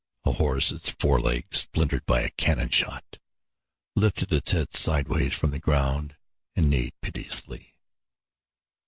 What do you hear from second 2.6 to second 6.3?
shot, lifted its head sidewise from the ground